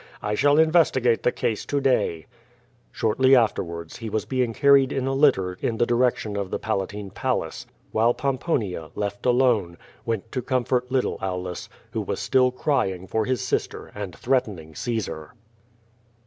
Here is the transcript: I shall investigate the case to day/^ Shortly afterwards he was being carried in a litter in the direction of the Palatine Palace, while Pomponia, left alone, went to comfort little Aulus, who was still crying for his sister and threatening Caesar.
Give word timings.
I 0.23 0.33
shall 0.33 0.57
investigate 0.57 1.21
the 1.21 1.31
case 1.31 1.63
to 1.67 1.79
day/^ 1.79 2.25
Shortly 2.91 3.35
afterwards 3.35 3.97
he 3.97 4.09
was 4.09 4.25
being 4.25 4.51
carried 4.51 4.91
in 4.91 5.05
a 5.05 5.13
litter 5.13 5.59
in 5.61 5.77
the 5.77 5.85
direction 5.85 6.35
of 6.35 6.49
the 6.49 6.57
Palatine 6.57 7.11
Palace, 7.11 7.67
while 7.91 8.15
Pomponia, 8.15 8.89
left 8.95 9.27
alone, 9.27 9.77
went 10.03 10.31
to 10.31 10.41
comfort 10.41 10.91
little 10.91 11.19
Aulus, 11.21 11.69
who 11.91 12.01
was 12.01 12.19
still 12.19 12.49
crying 12.49 13.05
for 13.05 13.25
his 13.25 13.41
sister 13.43 13.91
and 13.93 14.15
threatening 14.15 14.73
Caesar. 14.73 15.35